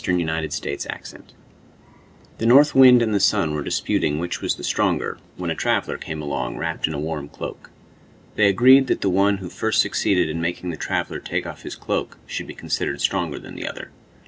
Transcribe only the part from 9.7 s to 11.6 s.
succeeded in making the traveler take